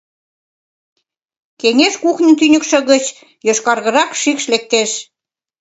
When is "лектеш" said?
4.53-4.91